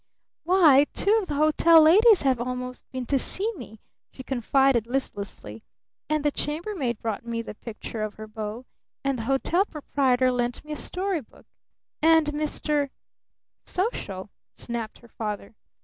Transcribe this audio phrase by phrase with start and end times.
[0.45, 3.79] "Why two of the hotel ladies have almost been to see me,"
[4.11, 5.63] she confided listlessly.
[6.09, 8.65] "And the chambermaid brought me the picture of her beau.
[9.03, 11.45] And the hotel proprietor lent me a story book.
[12.01, 12.89] And Mr."
[13.77, 15.53] "Social?" snapped her father.